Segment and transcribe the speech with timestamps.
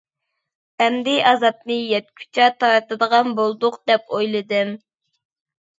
[0.85, 4.75] ئەمدى ئازابنى يەتكۈچە تارتىدىغان بولدۇق دەپ ئويلىدىم.